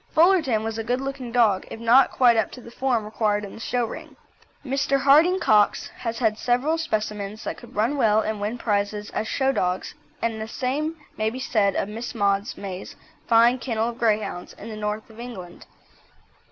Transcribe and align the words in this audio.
Fullerton 0.15 0.63
was 0.63 0.79
a 0.79 0.83
good 0.83 0.99
looking 0.99 1.31
dog, 1.31 1.67
if 1.69 1.79
not 1.79 2.09
quite 2.09 2.35
up 2.35 2.49
to 2.53 2.59
the 2.59 2.71
form 2.71 3.05
required 3.05 3.45
in 3.45 3.53
the 3.53 3.59
show 3.59 3.85
ring. 3.85 4.15
Mr. 4.65 5.01
Harding 5.01 5.39
Cox 5.39 5.89
has 5.89 6.17
had 6.17 6.39
several 6.39 6.79
specimens 6.79 7.43
that 7.43 7.55
could 7.57 7.75
run 7.75 7.95
well 7.97 8.19
and 8.19 8.41
win 8.41 8.57
prizes 8.57 9.11
as 9.11 9.27
show 9.27 9.51
dogs, 9.51 9.93
and 10.19 10.41
the 10.41 10.47
same 10.47 10.95
may 11.17 11.29
be 11.29 11.39
said 11.39 11.75
of 11.75 11.87
Miss 11.87 12.15
Maud 12.15 12.45
May's 12.57 12.95
fine 13.27 13.59
kennel 13.59 13.89
of 13.89 13.99
Greyhounds 13.99 14.53
in 14.53 14.69
the 14.69 14.75
North 14.75 15.07
of 15.11 15.19
England. 15.19 15.67